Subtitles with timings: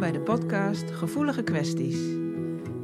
[0.00, 1.98] bij de podcast Gevoelige Kwesties.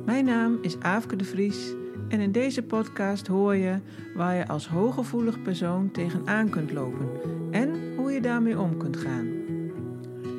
[0.05, 1.75] Mijn naam is Aafke de Vries
[2.09, 3.79] en in deze podcast hoor je
[4.15, 7.09] waar je als hooggevoelig persoon tegenaan kunt lopen
[7.51, 9.29] en hoe je daarmee om kunt gaan.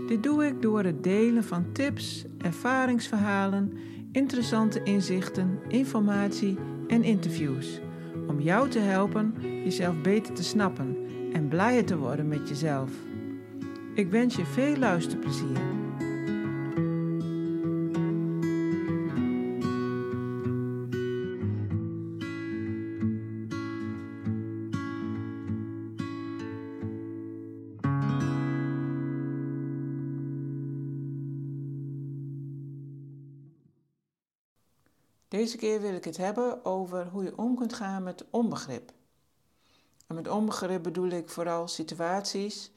[0.07, 3.73] Dit doe ik door het delen van tips, ervaringsverhalen,
[4.11, 6.57] interessante inzichten, informatie
[6.87, 7.79] en interviews.
[8.27, 9.33] Om jou te helpen
[9.63, 10.97] jezelf beter te snappen
[11.33, 12.91] en blijer te worden met jezelf.
[13.93, 15.86] Ik wens je veel luisterplezier.
[35.47, 38.91] Deze keer wil ik het hebben over hoe je om kunt gaan met onbegrip.
[40.07, 42.71] En met onbegrip bedoel ik vooral situaties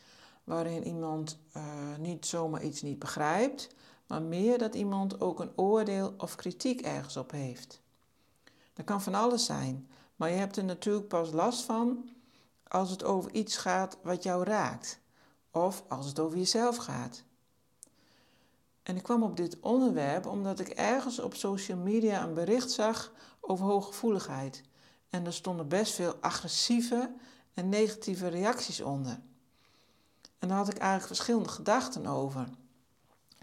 [0.45, 1.63] waarin iemand uh,
[1.99, 3.75] niet zomaar iets niet begrijpt,
[4.07, 7.83] maar meer dat iemand ook een oordeel of kritiek ergens op heeft.
[8.73, 12.11] Dat kan van alles zijn, maar je hebt er natuurlijk pas last van
[12.69, 15.01] als het over iets gaat wat jou raakt,
[15.51, 17.25] of als het over jezelf gaat.
[18.83, 23.13] En ik kwam op dit onderwerp omdat ik ergens op social media een bericht zag
[23.41, 24.63] over hooggevoeligheid.
[25.11, 27.15] En er stonden best veel agressieve
[27.55, 29.21] en negatieve reacties onder.
[30.39, 32.49] En daar had ik eigenlijk verschillende gedachten over.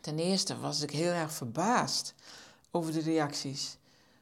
[0.02, 2.14] Ten eerste was ik heel erg verbaasd
[2.72, 3.78] over de reacties.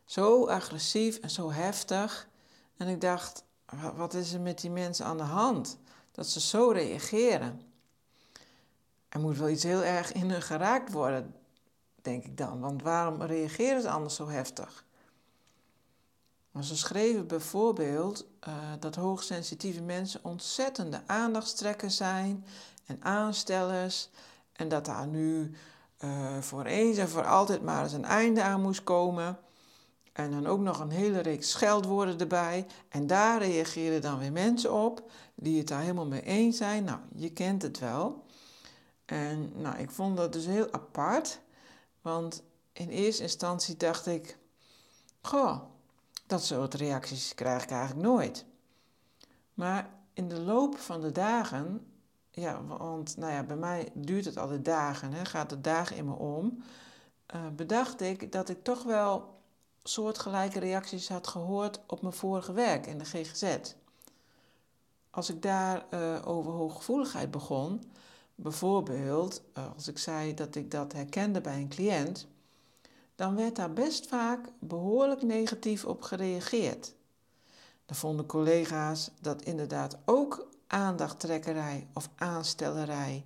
[0.05, 2.27] Zo agressief en zo heftig.
[2.77, 3.43] En ik dacht,
[3.95, 5.77] wat is er met die mensen aan de hand?
[6.11, 7.61] Dat ze zo reageren.
[9.15, 11.35] Er moet wel iets heel erg in hun geraakt worden,
[12.01, 12.59] denk ik dan.
[12.59, 14.85] Want waarom reageren ze anders zo heftig?
[16.51, 22.45] Maar ze schreven bijvoorbeeld uh, dat hoogsensitieve mensen ontzettende aandachtstrekkers zijn
[22.85, 24.09] en aanstellers.
[24.53, 25.51] En dat daar nu
[25.99, 29.37] uh, voor eens en voor altijd maar eens een einde aan moest komen.
[30.13, 32.65] En dan ook nog een hele reeks scheldwoorden erbij.
[32.89, 36.83] En daar reageren dan weer mensen op die het daar helemaal mee eens zijn.
[36.83, 38.24] Nou, je kent het wel.
[39.05, 41.39] En nou, ik vond dat dus heel apart.
[42.01, 42.43] Want
[42.73, 44.37] in eerste instantie dacht ik:
[45.21, 45.61] Goh,
[46.27, 48.45] dat soort reacties krijg ik eigenlijk nooit.
[49.53, 51.91] Maar in de loop van de dagen,
[52.31, 56.05] ja, want nou ja, bij mij duurt het altijd dagen, hè, gaat de dagen in
[56.05, 56.63] me om,
[57.35, 59.39] uh, bedacht ik dat ik toch wel
[59.83, 63.57] soortgelijke reacties had gehoord op mijn vorige werk in de GGZ.
[65.09, 67.91] Als ik daar uh, over hooggevoeligheid begon,
[68.35, 72.27] bijvoorbeeld uh, als ik zei dat ik dat herkende bij een cliënt,
[73.15, 76.93] dan werd daar best vaak behoorlijk negatief op gereageerd.
[77.85, 83.23] Dan vonden collega's dat inderdaad ook aandachttrekkerij of aanstellerij.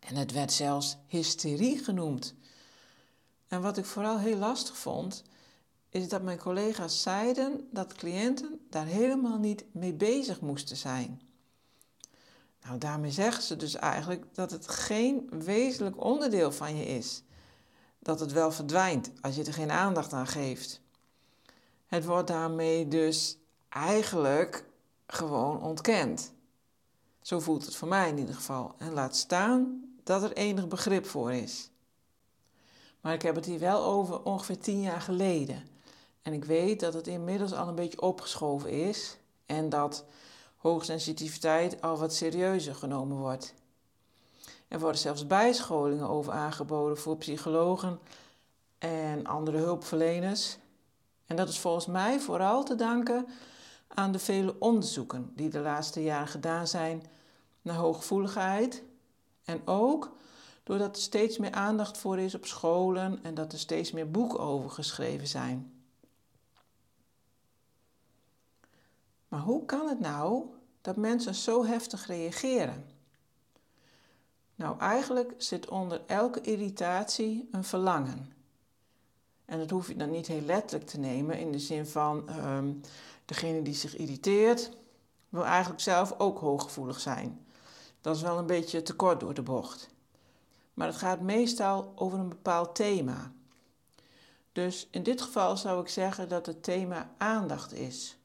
[0.00, 2.34] En het werd zelfs hysterie genoemd.
[3.48, 5.22] En wat ik vooral heel lastig vond,
[5.88, 11.20] is dat mijn collega's zeiden dat cliënten daar helemaal niet mee bezig moesten zijn.
[12.64, 17.22] Nou, daarmee zeggen ze dus eigenlijk dat het geen wezenlijk onderdeel van je is
[18.00, 20.80] dat het wel verdwijnt als je er geen aandacht aan geeft.
[21.86, 23.36] Het wordt daarmee dus
[23.68, 24.64] eigenlijk
[25.06, 26.32] gewoon ontkend.
[27.20, 28.74] Zo voelt het voor mij in ieder geval.
[28.78, 31.70] En laat staan dat er enig begrip voor is.
[33.00, 35.68] Maar ik heb het hier wel over ongeveer tien jaar geleden.
[36.22, 39.16] En ik weet dat het inmiddels al een beetje opgeschoven is
[39.46, 40.04] en dat
[40.60, 43.54] hoogsensitiviteit al wat serieuzer genomen wordt.
[44.68, 47.98] Er worden zelfs bijscholingen over aangeboden voor psychologen
[48.78, 50.58] en andere hulpverleners.
[51.26, 53.26] En dat is volgens mij vooral te danken
[53.88, 57.02] aan de vele onderzoeken die de laatste jaren gedaan zijn
[57.62, 58.82] naar hooggevoeligheid.
[59.44, 60.16] En ook
[60.62, 64.40] doordat er steeds meer aandacht voor is op scholen en dat er steeds meer boeken
[64.40, 65.79] over geschreven zijn.
[69.30, 70.44] Maar hoe kan het nou
[70.80, 72.84] dat mensen zo heftig reageren?
[74.54, 78.32] Nou, eigenlijk zit onder elke irritatie een verlangen.
[79.44, 82.80] En dat hoef je dan niet heel letterlijk te nemen in de zin van um,
[83.24, 84.70] degene die zich irriteert,
[85.28, 87.46] wil eigenlijk zelf ook hooggevoelig zijn.
[88.00, 89.88] Dat is wel een beetje te kort door de bocht.
[90.74, 93.32] Maar het gaat meestal over een bepaald thema.
[94.52, 98.19] Dus in dit geval zou ik zeggen dat het thema aandacht is.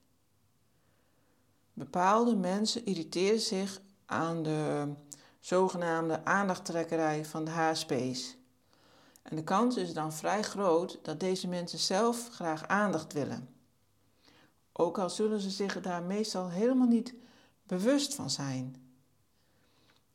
[1.78, 4.94] Bepaalde mensen irriteren zich aan de
[5.40, 8.38] zogenaamde aandachttrekkerij van de HSP's.
[9.22, 13.50] En de kans is dan vrij groot dat deze mensen zelf graag aandacht willen.
[14.72, 17.14] Ook al zullen ze zich daar meestal helemaal niet
[17.64, 18.76] bewust van zijn.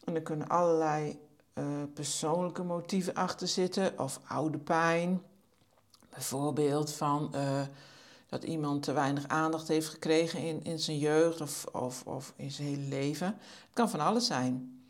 [0.05, 1.21] En er kunnen allerlei
[1.55, 1.65] uh,
[1.95, 5.23] persoonlijke motieven achter zitten of oude pijn.
[6.11, 7.63] Bijvoorbeeld van uh,
[8.31, 12.51] dat iemand te weinig aandacht heeft gekregen in, in zijn jeugd of, of, of in
[12.51, 13.27] zijn hele leven.
[13.27, 14.83] Het kan van alles zijn.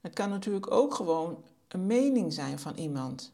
[0.00, 3.32] Het kan natuurlijk ook gewoon een mening zijn van iemand.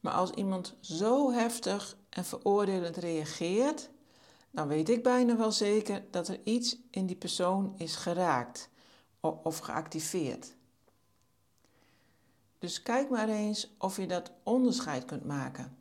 [0.00, 3.90] Maar als iemand zo heftig en veroordelend reageert,
[4.50, 8.68] dan weet ik bijna wel zeker dat er iets in die persoon is geraakt
[9.20, 10.54] of geactiveerd.
[12.58, 15.76] Dus kijk maar eens of je dat onderscheid kunt maken.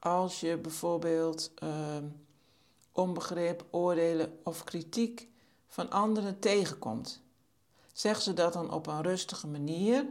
[0.00, 1.96] Als je bijvoorbeeld uh,
[2.92, 5.28] onbegrip, oordelen of kritiek
[5.68, 7.20] van anderen tegenkomt.
[7.92, 10.06] Zeg ze dat dan op een rustige manier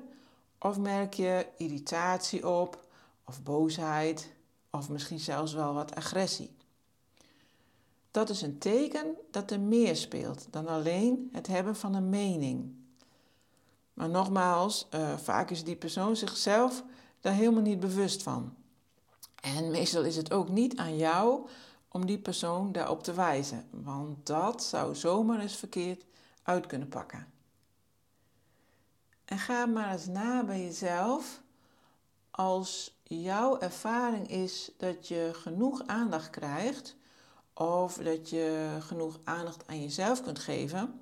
[0.60, 2.88] of merk je irritatie op
[3.24, 4.32] of boosheid
[4.70, 6.58] of misschien zelfs wel wat agressie?
[8.12, 12.74] Dat is een teken dat er meer speelt dan alleen het hebben van een mening.
[13.94, 16.84] Maar nogmaals, uh, vaak is die persoon zichzelf
[17.20, 18.56] daar helemaal niet bewust van.
[19.42, 21.48] En meestal is het ook niet aan jou
[21.88, 26.06] om die persoon daarop te wijzen, want dat zou zomaar eens verkeerd
[26.44, 27.28] uit kunnen pakken.
[29.26, 31.42] En ga maar eens na bij jezelf
[32.32, 36.96] als jouw ervaring is dat je genoeg aandacht krijgt
[37.54, 41.00] of dat je genoeg aandacht aan jezelf kunt geven,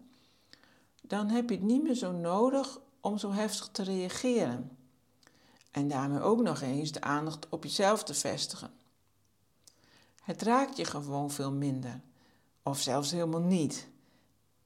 [1.01, 4.76] dan heb je het niet meer zo nodig om zo heftig te reageren.
[5.77, 8.71] En daarmee ook nog eens de aandacht op jezelf te vestigen.
[10.23, 12.01] Het raakt je gewoon veel minder,
[12.63, 13.87] of zelfs helemaal niet.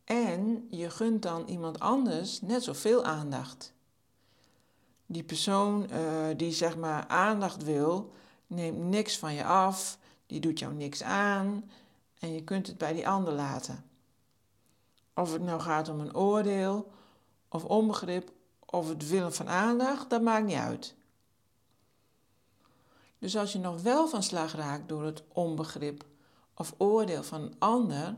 [0.04, 3.74] En je gunt dan iemand anders net zoveel aandacht.
[5.06, 8.13] Die persoon uh, die zeg maar aandacht wil,
[8.48, 11.72] neemt niks van je af, die doet jou niks aan
[12.19, 13.86] en je kunt het bij die ander laten.
[15.13, 16.92] Of het nou gaat om een oordeel
[17.50, 18.31] of onbegrip
[18.66, 20.96] of het willen van aandacht, dat maakt niet uit.
[23.22, 26.06] Dus als je nog wel van slag raakt door het onbegrip
[26.54, 28.16] of oordeel van een ander,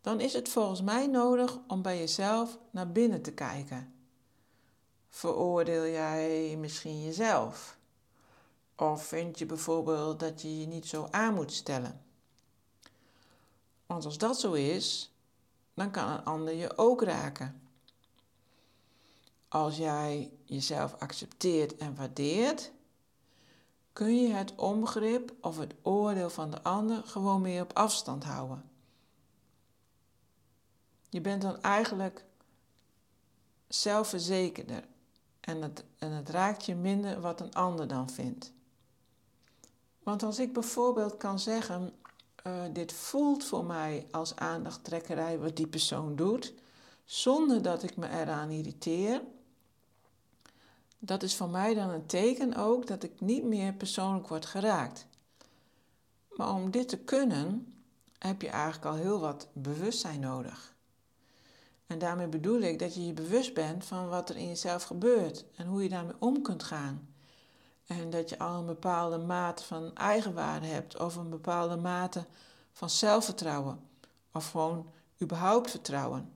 [0.00, 3.94] dan is het volgens mij nodig om bij jezelf naar binnen te kijken.
[5.08, 7.78] Veroordeel jij misschien jezelf?
[8.76, 12.04] Of vind je bijvoorbeeld dat je je niet zo aan moet stellen?
[13.86, 15.12] Want als dat zo is,
[15.74, 17.62] dan kan een ander je ook raken.
[19.48, 22.72] Als jij jezelf accepteert en waardeert,
[23.98, 28.70] kun je het onbegrip of het oordeel van de ander gewoon meer op afstand houden.
[31.08, 32.24] Je bent dan eigenlijk
[33.68, 34.84] zelfverzekerder
[35.40, 38.52] en het, en het raakt je minder wat een ander dan vindt.
[40.02, 41.92] Want als ik bijvoorbeeld kan zeggen,
[42.46, 46.54] uh, dit voelt voor mij als aandachttrekkerij wat die persoon doet,
[47.04, 49.22] zonder dat ik me eraan irriteer,
[50.98, 55.06] dat is voor mij dan een teken ook dat ik niet meer persoonlijk word geraakt.
[56.36, 57.72] Maar om dit te kunnen,
[58.18, 60.76] heb je eigenlijk al heel wat bewustzijn nodig.
[61.86, 65.44] En daarmee bedoel ik dat je je bewust bent van wat er in jezelf gebeurt
[65.56, 67.08] en hoe je daarmee om kunt gaan.
[67.86, 72.24] En dat je al een bepaalde mate van eigenwaarde hebt of een bepaalde mate
[72.72, 73.80] van zelfvertrouwen
[74.32, 74.90] of gewoon
[75.22, 76.32] überhaupt vertrouwen.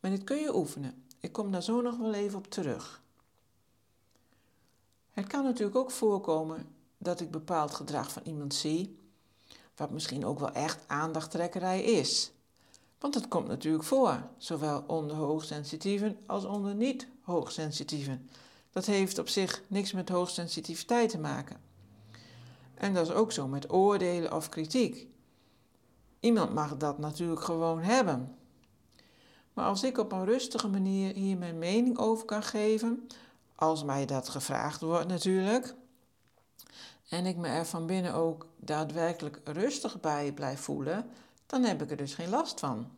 [0.00, 1.04] Maar dit kun je oefenen.
[1.20, 3.02] Ik kom daar zo nog wel even op terug.
[5.16, 6.66] Het kan natuurlijk ook voorkomen
[6.98, 8.98] dat ik bepaald gedrag van iemand zie,
[9.76, 12.32] wat misschien ook wel echt aandachttrekkerij is.
[12.98, 18.30] Want het komt natuurlijk voor, zowel onder hoogsensitieven als onder niet-hoogsensitieven.
[18.70, 21.60] Dat heeft op zich niks met hoogsensitiviteit te maken.
[22.74, 25.08] En dat is ook zo met oordelen of kritiek.
[26.20, 28.36] Iemand mag dat natuurlijk gewoon hebben.
[29.52, 33.08] Maar als ik op een rustige manier hier mijn mening over kan geven,
[33.56, 35.74] als mij dat gevraagd wordt natuurlijk,
[37.08, 41.10] en ik me er van binnen ook daadwerkelijk rustig bij blijf voelen,
[41.46, 42.90] dan heb ik er dus geen last van.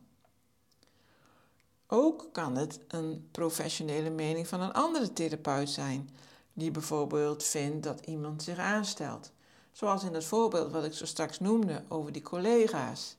[1.87, 6.11] Ook kan het een professionele mening van een andere therapeut zijn,
[6.53, 9.33] die bijvoorbeeld vindt dat iemand zich aanstelt.
[9.73, 13.17] Zoals in het voorbeeld wat ik zo straks noemde over die collega's.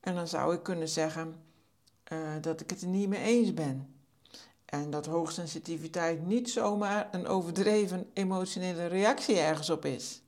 [0.00, 1.42] En dan zou ik kunnen zeggen
[2.12, 3.97] uh, dat ik het er niet mee eens ben.
[4.68, 10.22] En dat hoogsensitiviteit niet zomaar een overdreven emotionele reactie ergens op is.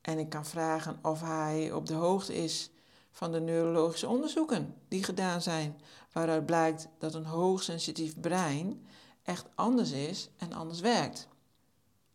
[0.00, 2.70] En ik kan vragen of hij op de hoogte is
[3.10, 5.80] van de neurologische onderzoeken die gedaan zijn,
[6.12, 8.86] waaruit blijkt dat een hoogsensitief brein
[9.22, 11.28] echt anders is en anders werkt.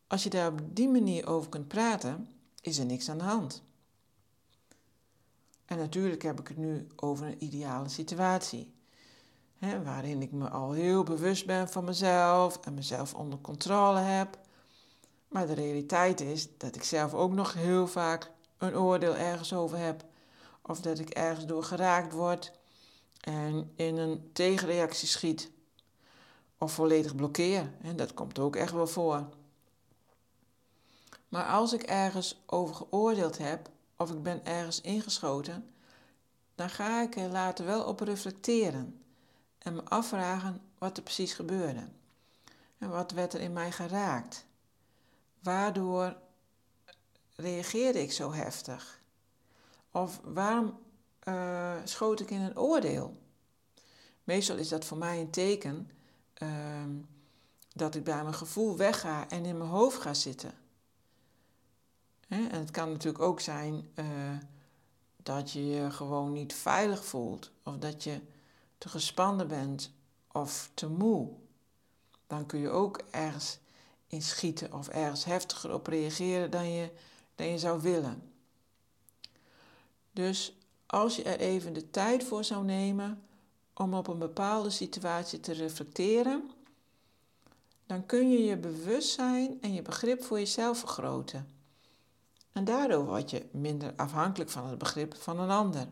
[0.07, 2.27] Als je daar op die manier over kunt praten,
[2.61, 3.63] is er niks aan de hand.
[5.65, 8.74] En natuurlijk heb ik het nu over een ideale situatie.
[9.83, 14.39] Waarin ik me al heel bewust ben van mezelf en mezelf onder controle heb.
[15.27, 19.77] Maar de realiteit is dat ik zelf ook nog heel vaak een oordeel ergens over
[19.77, 20.05] heb.
[20.61, 22.51] Of dat ik ergens door geraakt word
[23.19, 25.51] en in een tegenreactie schiet.
[26.57, 27.71] Of volledig blokkeer.
[27.95, 29.29] Dat komt ook echt wel voor.
[31.29, 35.73] Maar als ik ergens over geoordeeld heb of ik ben ergens ingeschoten,
[36.55, 39.04] dan ga ik er later wel op reflecteren
[39.65, 41.87] en me afvragen wat er precies gebeurde.
[42.77, 44.45] En wat werd er in mij geraakt?
[45.39, 46.15] Waardoor
[47.35, 49.01] reageerde ik zo heftig?
[49.91, 50.79] Of waarom
[51.23, 53.17] uh, schoot ik in een oordeel?
[54.23, 55.91] Meestal is dat voor mij een teken
[56.37, 56.49] uh,
[57.73, 60.53] dat ik bij mijn gevoel wegga en in mijn hoofd ga zitten.
[62.27, 64.05] En het kan natuurlijk ook zijn uh,
[65.23, 68.21] dat je je gewoon niet veilig voelt, of dat je
[68.85, 69.91] te gespannen bent
[70.31, 71.29] of te moe.
[72.27, 73.59] Dan kun je ook ergens
[74.07, 76.91] in schieten of ergens heftiger op reageren dan je,
[77.35, 78.31] dan je zou willen.
[80.11, 83.23] Dus als je er even de tijd voor zou nemen
[83.73, 86.51] om op een bepaalde situatie te reflecteren,
[87.85, 91.47] dan kun je je bewustzijn en je begrip voor jezelf vergroten.
[92.51, 95.87] En daardoor word je minder afhankelijk van het begrip van een ander.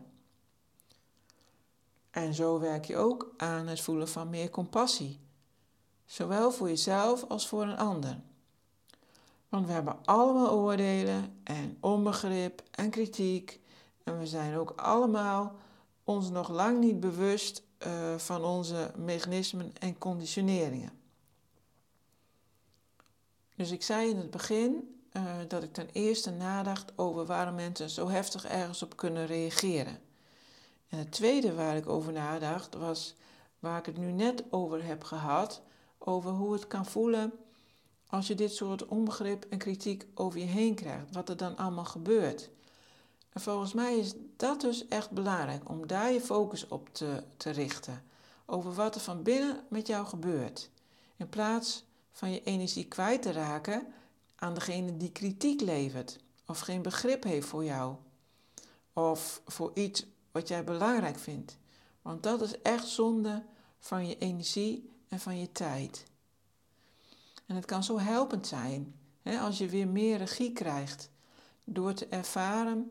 [2.14, 5.20] En zo werk je ook aan het voelen van meer compassie,
[6.06, 8.20] zowel voor jezelf als voor een ander.
[9.48, 13.60] Want we hebben allemaal oordelen en onbegrip en kritiek
[14.04, 15.56] en we zijn ook allemaal
[16.04, 20.92] ons nog lang niet bewust uh, van onze mechanismen en conditioneringen.
[23.56, 27.90] Dus ik zei in het begin uh, dat ik ten eerste nadacht over waarom mensen
[27.90, 29.98] zo heftig ergens op kunnen reageren.
[30.88, 33.14] En het tweede waar ik over nadacht was
[33.58, 35.62] waar ik het nu net over heb gehad,
[35.98, 37.32] over hoe het kan voelen
[38.06, 41.84] als je dit soort onbegrip en kritiek over je heen krijgt, wat er dan allemaal
[41.84, 42.50] gebeurt.
[43.32, 47.50] En volgens mij is dat dus echt belangrijk om daar je focus op te, te
[47.50, 48.04] richten.
[48.46, 50.70] Over wat er van binnen met jou gebeurt.
[51.16, 53.86] In plaats van je energie kwijt te raken
[54.36, 57.94] aan degene die kritiek levert of geen begrip heeft voor jou.
[58.92, 61.58] Of voor iets wat jij belangrijk vindt.
[62.02, 63.44] Want dat is echt zonde
[63.78, 66.04] van je energie en van je tijd.
[67.46, 71.10] En het kan zo helpend zijn hè, als je weer meer regie krijgt
[71.64, 72.90] door te ervaren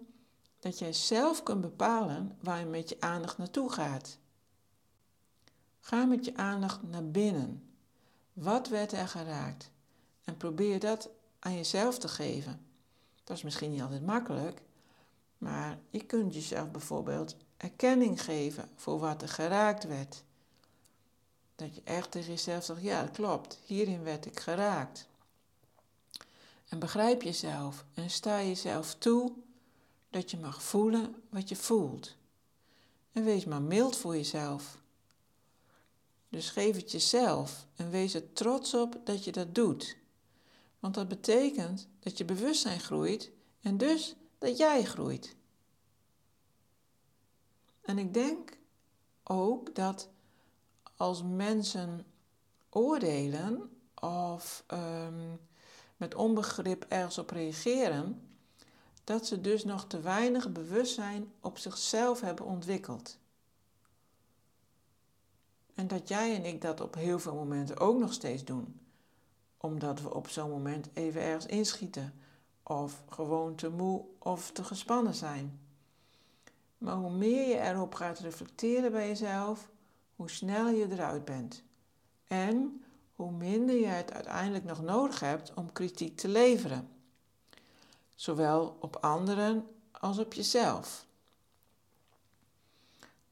[0.59, 4.17] dat jij zelf kunt bepalen waar je met je aandacht naartoe gaat.
[5.79, 7.69] Ga met je aandacht naar binnen.
[8.33, 9.71] Wat werd er geraakt?
[10.23, 11.09] En probeer dat
[11.39, 12.65] aan jezelf te geven.
[13.23, 14.61] Dat is misschien niet altijd makkelijk,
[15.43, 20.23] maar je kunt jezelf bijvoorbeeld erkenning geven voor wat er geraakt werd.
[21.55, 25.07] Dat je echt tegen jezelf zegt, ja, dat klopt, hierin werd ik geraakt.
[26.67, 29.33] En begrijp jezelf en sta jezelf toe
[30.09, 32.15] dat je mag voelen wat je voelt.
[33.11, 34.77] En wees maar mild voor jezelf.
[36.29, 39.97] Dus geef het jezelf en wees er trots op dat je dat doet.
[40.79, 43.31] Want dat betekent dat je bewustzijn groeit
[43.61, 45.35] en dus dat jij groeit.
[47.81, 48.57] En ik denk
[49.23, 50.09] ook dat
[50.95, 52.05] als mensen
[52.69, 55.39] oordelen of um,
[55.97, 58.27] met onbegrip ergens op reageren,
[59.03, 63.17] dat ze dus nog te weinig bewustzijn op zichzelf hebben ontwikkeld.
[65.73, 68.79] En dat jij en ik dat op heel veel momenten ook nog steeds doen,
[69.57, 72.13] omdat we op zo'n moment even ergens inschieten,
[72.63, 75.59] of gewoon te moe of te gespannen zijn.
[76.77, 79.69] Maar hoe meer je erop gaat reflecteren bij jezelf,
[80.15, 81.63] hoe sneller je eruit bent.
[82.27, 82.83] En
[83.15, 86.93] hoe minder je het uiteindelijk nog nodig hebt om kritiek te leveren
[88.23, 91.05] zowel op anderen als op jezelf.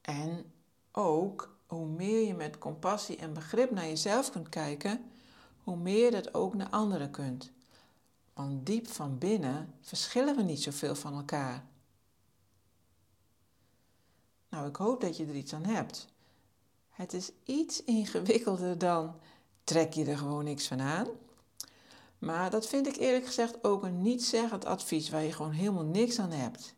[0.01, 0.51] En
[0.91, 5.11] ook hoe meer je met compassie en begrip naar jezelf kunt kijken,
[5.63, 7.51] hoe meer dat ook naar anderen kunt.
[8.41, 11.65] Want diep van binnen verschillen we niet zoveel van elkaar.
[14.49, 16.07] Nou, ik hoop dat je er iets aan hebt.
[16.89, 19.15] Het is iets ingewikkelder dan
[19.63, 21.07] trek je er gewoon niks van aan.
[22.19, 26.19] Maar dat vind ik eerlijk gezegd ook een niet-zeggend advies waar je gewoon helemaal niks
[26.19, 26.73] aan hebt.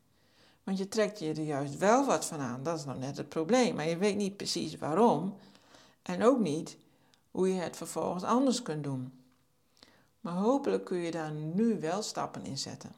[0.64, 3.30] Want je trekt je er juist wel wat van aan, dat is nou net het
[3.30, 3.76] probleem.
[3.76, 5.38] Maar je weet niet precies waarom
[6.02, 6.78] en ook niet
[7.32, 9.23] hoe je het vervolgens anders kunt doen.
[10.24, 12.96] Maar hopelijk kun je daar nu wel stappen in zetten.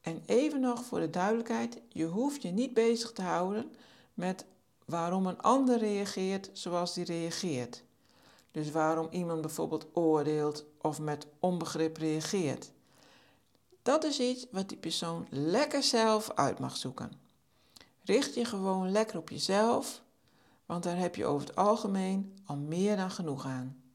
[0.00, 3.72] En even nog voor de duidelijkheid: je hoeft je niet bezig te houden
[4.14, 4.44] met
[4.84, 7.82] waarom een ander reageert zoals die reageert.
[8.50, 12.70] Dus waarom iemand bijvoorbeeld oordeelt of met onbegrip reageert.
[13.82, 17.12] Dat is iets wat die persoon lekker zelf uit mag zoeken.
[18.04, 20.02] Richt je gewoon lekker op jezelf,
[20.66, 23.87] want daar heb je over het algemeen al meer dan genoeg aan.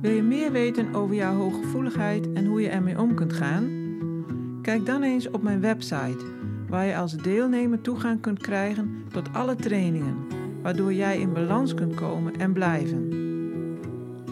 [0.00, 3.86] Wil je meer weten over jouw hooggevoeligheid en hoe je ermee om kunt gaan?
[4.62, 6.24] Kijk dan eens op mijn website,
[6.68, 10.16] waar je als deelnemer toegang kunt krijgen tot alle trainingen,
[10.62, 13.12] waardoor jij in balans kunt komen en blijven.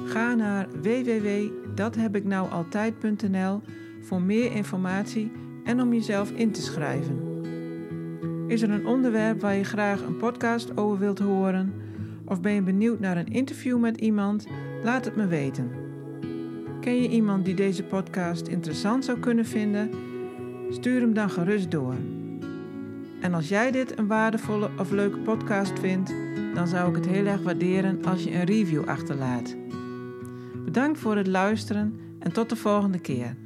[0.05, 3.61] Ga naar www.dathebiknoualtijd.nl
[4.01, 5.33] voor meer informatie
[5.65, 7.19] en om jezelf in te schrijven.
[8.47, 11.73] Is er een onderwerp waar je graag een podcast over wilt horen?
[12.25, 14.47] Of ben je benieuwd naar een interview met iemand?
[14.83, 15.71] Laat het me weten.
[16.81, 19.91] Ken je iemand die deze podcast interessant zou kunnen vinden?
[20.71, 21.95] Stuur hem dan gerust door.
[23.21, 26.15] En als jij dit een waardevolle of leuke podcast vindt,
[26.55, 29.57] dan zou ik het heel erg waarderen als je een review achterlaat.
[30.65, 33.37] Bedankt voor het luisteren en tot de volgende keer.